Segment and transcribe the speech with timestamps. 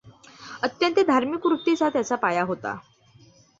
[0.63, 2.75] अत्यंत धार्मिक वृत्तीचा त्याचा पाया होता.